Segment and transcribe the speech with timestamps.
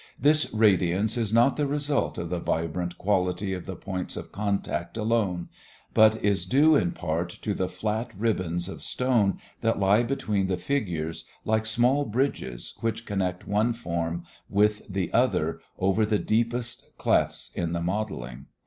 [0.19, 4.97] This radiance is not the result of the vibrant quality of the points of contact
[4.97, 5.47] alone,
[5.93, 10.57] but is due in part to the flat ribbands of stone that lie between the
[10.57, 17.51] figures like small bridges which connect one form with the other over the deepest clefts
[17.53, 18.47] in the modeling.